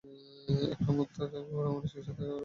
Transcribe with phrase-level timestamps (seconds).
[0.73, 1.17] একটা মুক্ত
[1.49, 2.39] ঘোড়া মানুষের সাথে থাকতে পারে না।